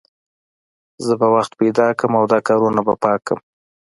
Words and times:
زه 1.05 1.13
به 1.19 1.27
وخت 1.35 1.51
پیدا 1.59 1.85
کړم 1.99 2.13
او 2.19 2.25
دا 2.31 2.39
کارونه 2.47 2.81
به 2.87 2.93
پاک 3.03 3.19
کړم 3.27 3.39